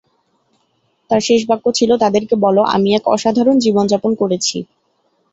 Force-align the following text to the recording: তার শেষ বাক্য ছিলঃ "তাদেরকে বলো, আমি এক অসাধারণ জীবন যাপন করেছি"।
তার 1.11 1.21
শেষ 1.21 1.41
বাক্য 1.49 1.65
ছিলঃ 1.77 1.95
"তাদেরকে 2.03 2.35
বলো, 2.45 2.61
আমি 2.75 2.89
এক 2.93 3.03
অসাধারণ 3.07 3.55
জীবন 3.59 3.85
যাপন 3.87 4.11
করেছি"। 4.15 4.57